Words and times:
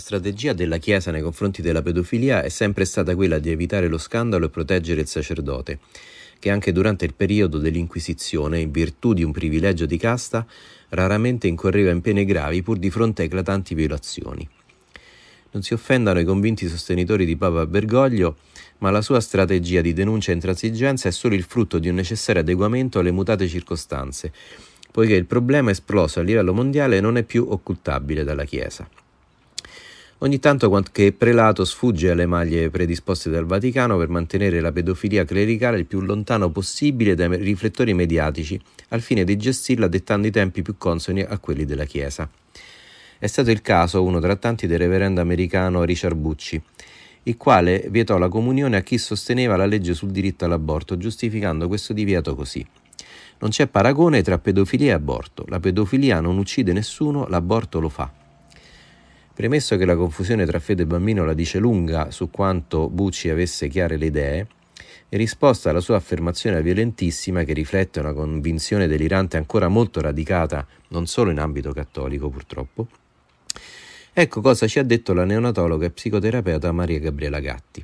strategia 0.00 0.52
della 0.52 0.78
Chiesa 0.78 1.12
nei 1.12 1.22
confronti 1.22 1.62
della 1.62 1.82
pedofilia 1.82 2.42
è 2.42 2.48
sempre 2.48 2.84
stata 2.84 3.14
quella 3.14 3.38
di 3.38 3.50
evitare 3.50 3.86
lo 3.86 3.98
scandalo 3.98 4.46
e 4.46 4.50
proteggere 4.50 5.02
il 5.02 5.06
sacerdote, 5.06 5.78
che 6.40 6.50
anche 6.50 6.72
durante 6.72 7.04
il 7.04 7.14
periodo 7.14 7.58
dell'Inquisizione, 7.58 8.58
in 8.58 8.72
virtù 8.72 9.12
di 9.12 9.22
un 9.22 9.30
privilegio 9.30 9.86
di 9.86 9.96
casta, 9.96 10.44
raramente 10.88 11.46
incorreva 11.46 11.92
in 11.92 12.00
pene 12.00 12.24
gravi 12.24 12.62
pur 12.62 12.78
di 12.78 12.90
fronte 12.90 13.22
a 13.22 13.24
eclatanti 13.26 13.74
violazioni. 13.74 14.48
Non 15.52 15.62
si 15.62 15.74
offendano 15.74 16.18
i 16.18 16.24
convinti 16.24 16.66
sostenitori 16.66 17.24
di 17.24 17.36
Papa 17.36 17.66
Bergoglio, 17.66 18.38
ma 18.78 18.90
la 18.90 19.02
sua 19.02 19.20
strategia 19.20 19.80
di 19.80 19.92
denuncia 19.92 20.32
e 20.32 20.34
intransigenza 20.34 21.08
è 21.08 21.12
solo 21.12 21.34
il 21.34 21.44
frutto 21.44 21.78
di 21.78 21.88
un 21.88 21.94
necessario 21.94 22.40
adeguamento 22.40 22.98
alle 22.98 23.12
mutate 23.12 23.46
circostanze, 23.46 24.32
poiché 24.90 25.14
il 25.14 25.26
problema 25.26 25.70
esploso 25.70 26.20
a 26.20 26.22
livello 26.22 26.52
mondiale 26.52 27.00
non 27.00 27.16
è 27.16 27.22
più 27.22 27.46
occultabile 27.48 28.24
dalla 28.24 28.44
Chiesa. 28.44 28.88
Ogni 30.22 30.38
tanto 30.38 30.68
qualche 30.68 31.12
prelato 31.12 31.64
sfugge 31.64 32.10
alle 32.10 32.26
maglie 32.26 32.68
predisposte 32.68 33.30
dal 33.30 33.46
Vaticano 33.46 33.96
per 33.96 34.10
mantenere 34.10 34.60
la 34.60 34.70
pedofilia 34.70 35.24
clericale 35.24 35.78
il 35.78 35.86
più 35.86 36.02
lontano 36.02 36.50
possibile 36.50 37.14
dai 37.14 37.34
riflettori 37.38 37.94
mediatici, 37.94 38.60
al 38.88 39.00
fine 39.00 39.24
di 39.24 39.38
gestirla 39.38 39.88
dettando 39.88 40.26
i 40.26 40.30
tempi 40.30 40.60
più 40.60 40.74
consoni 40.76 41.22
a 41.22 41.38
quelli 41.38 41.64
della 41.64 41.86
Chiesa. 41.86 42.28
È 43.18 43.26
stato 43.26 43.50
il 43.50 43.62
caso, 43.62 44.02
uno 44.02 44.20
tra 44.20 44.36
tanti, 44.36 44.66
del 44.66 44.80
reverendo 44.80 45.22
americano 45.22 45.84
Richard 45.84 46.16
Bucci, 46.16 46.60
il 47.22 47.38
quale 47.38 47.86
vietò 47.88 48.18
la 48.18 48.28
comunione 48.28 48.76
a 48.76 48.82
chi 48.82 48.98
sosteneva 48.98 49.56
la 49.56 49.64
legge 49.64 49.94
sul 49.94 50.10
diritto 50.10 50.44
all'aborto, 50.44 50.98
giustificando 50.98 51.66
questo 51.66 51.94
divieto 51.94 52.34
così. 52.34 52.66
Non 53.38 53.48
c'è 53.48 53.68
paragone 53.68 54.20
tra 54.20 54.36
pedofilia 54.36 54.90
e 54.90 54.94
aborto. 54.94 55.46
La 55.48 55.60
pedofilia 55.60 56.20
non 56.20 56.36
uccide 56.36 56.74
nessuno, 56.74 57.26
l'aborto 57.26 57.80
lo 57.80 57.88
fa. 57.88 58.19
Premesso 59.40 59.78
che 59.78 59.86
la 59.86 59.96
confusione 59.96 60.44
tra 60.44 60.58
fede 60.58 60.82
e 60.82 60.86
bambino 60.86 61.24
la 61.24 61.32
dice 61.32 61.58
lunga 61.58 62.10
su 62.10 62.28
quanto 62.28 62.90
Bucci 62.90 63.30
avesse 63.30 63.68
chiare 63.68 63.96
le 63.96 64.04
idee, 64.04 64.46
in 65.08 65.16
risposta 65.16 65.70
alla 65.70 65.80
sua 65.80 65.96
affermazione 65.96 66.60
violentissima 66.60 67.42
che 67.44 67.54
riflette 67.54 68.00
una 68.00 68.12
convinzione 68.12 68.86
delirante 68.86 69.38
ancora 69.38 69.68
molto 69.68 70.02
radicata 70.02 70.66
non 70.88 71.06
solo 71.06 71.30
in 71.30 71.38
ambito 71.38 71.72
cattolico 71.72 72.28
purtroppo, 72.28 72.88
ecco 74.12 74.42
cosa 74.42 74.66
ci 74.66 74.78
ha 74.78 74.84
detto 74.84 75.14
la 75.14 75.24
neonatologa 75.24 75.86
e 75.86 75.90
psicoterapeuta 75.90 76.70
Maria 76.72 76.98
Gabriela 76.98 77.40
Gatti. 77.40 77.82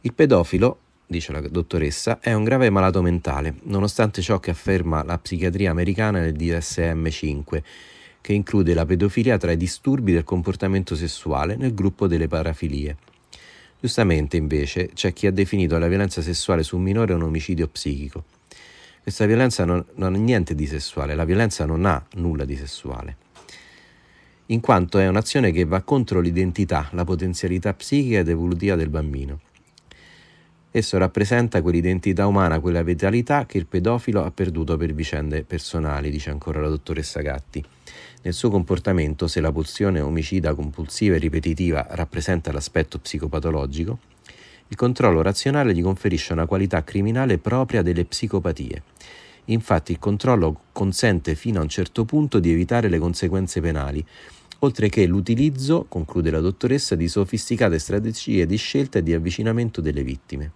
Il 0.00 0.12
pedofilo, 0.14 0.78
dice 1.06 1.30
la 1.30 1.40
dottoressa, 1.42 2.18
è 2.18 2.32
un 2.32 2.42
grave 2.42 2.70
malato 2.70 3.02
mentale, 3.02 3.54
nonostante 3.66 4.20
ciò 4.20 4.40
che 4.40 4.50
afferma 4.50 5.04
la 5.04 5.16
psichiatria 5.16 5.70
americana 5.70 6.18
nel 6.18 6.34
DSM-5 6.34 7.62
che 8.22 8.32
include 8.32 8.72
la 8.72 8.86
pedofilia 8.86 9.36
tra 9.36 9.50
i 9.52 9.56
disturbi 9.58 10.12
del 10.12 10.24
comportamento 10.24 10.96
sessuale 10.96 11.56
nel 11.56 11.74
gruppo 11.74 12.06
delle 12.06 12.28
parafilie. 12.28 12.96
Giustamente, 13.78 14.36
invece, 14.36 14.90
c'è 14.94 15.12
chi 15.12 15.26
ha 15.26 15.32
definito 15.32 15.76
la 15.76 15.88
violenza 15.88 16.22
sessuale 16.22 16.62
su 16.62 16.76
un 16.76 16.84
minore 16.84 17.12
un 17.12 17.22
omicidio 17.22 17.66
psichico. 17.66 18.24
Questa 19.02 19.26
violenza 19.26 19.64
non, 19.64 19.84
non 19.96 20.14
ha 20.14 20.18
niente 20.18 20.54
di 20.54 20.66
sessuale, 20.66 21.16
la 21.16 21.24
violenza 21.24 21.66
non 21.66 21.84
ha 21.84 22.06
nulla 22.14 22.44
di 22.44 22.56
sessuale, 22.56 23.16
in 24.46 24.60
quanto 24.60 25.00
è 25.00 25.08
un'azione 25.08 25.50
che 25.50 25.64
va 25.64 25.82
contro 25.82 26.20
l'identità, 26.20 26.88
la 26.92 27.02
potenzialità 27.02 27.74
psichica 27.74 28.20
ed 28.20 28.28
evolutiva 28.28 28.76
del 28.76 28.88
bambino. 28.88 29.40
Esso 30.74 30.96
rappresenta 30.96 31.60
quell'identità 31.60 32.26
umana, 32.26 32.58
quella 32.58 32.82
vitalità 32.82 33.44
che 33.44 33.58
il 33.58 33.66
pedofilo 33.66 34.24
ha 34.24 34.30
perduto 34.30 34.78
per 34.78 34.94
vicende 34.94 35.42
personali, 35.42 36.08
dice 36.08 36.30
ancora 36.30 36.62
la 36.62 36.68
dottoressa 36.68 37.20
Gatti. 37.20 37.62
Nel 38.22 38.32
suo 38.32 38.48
comportamento, 38.48 39.26
se 39.26 39.42
la 39.42 39.52
pulsione 39.52 40.00
omicida 40.00 40.54
compulsiva 40.54 41.16
e 41.16 41.18
ripetitiva 41.18 41.86
rappresenta 41.90 42.52
l'aspetto 42.52 42.98
psicopatologico, 42.98 43.98
il 44.68 44.76
controllo 44.76 45.20
razionale 45.20 45.74
gli 45.74 45.82
conferisce 45.82 46.32
una 46.32 46.46
qualità 46.46 46.82
criminale 46.82 47.36
propria 47.36 47.82
delle 47.82 48.06
psicopatie. 48.06 48.82
Infatti 49.46 49.92
il 49.92 49.98
controllo 49.98 50.60
consente 50.72 51.34
fino 51.34 51.60
a 51.60 51.62
un 51.64 51.68
certo 51.68 52.06
punto 52.06 52.38
di 52.38 52.50
evitare 52.50 52.88
le 52.88 52.98
conseguenze 52.98 53.60
penali, 53.60 54.02
oltre 54.64 54.88
che 54.88 55.06
l'utilizzo, 55.06 55.86
conclude 55.88 56.30
la 56.30 56.40
dottoressa, 56.40 56.94
di 56.94 57.08
sofisticate 57.08 57.78
strategie 57.78 58.46
di 58.46 58.56
scelta 58.56 58.98
e 58.98 59.02
di 59.02 59.12
avvicinamento 59.12 59.80
delle 59.80 60.04
vittime. 60.04 60.52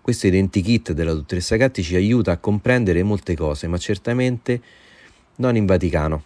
Questo 0.00 0.26
identikit 0.26 0.92
della 0.92 1.12
dottoressa 1.12 1.56
Gatti 1.56 1.82
ci 1.82 1.96
aiuta 1.96 2.32
a 2.32 2.38
comprendere 2.38 3.02
molte 3.02 3.34
cose, 3.34 3.66
ma 3.66 3.76
certamente 3.76 4.62
non 5.36 5.56
in 5.56 5.66
Vaticano, 5.66 6.22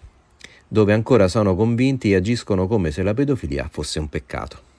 dove 0.69 0.93
ancora 0.93 1.27
sono 1.27 1.57
convinti 1.57 2.13
e 2.13 2.17
agiscono 2.17 2.69
come 2.69 2.93
se 2.93 3.03
la 3.03 3.15
pedofilia 3.15 3.69
fosse 3.69 3.99
un 3.99 4.09
peccato. 4.09 4.70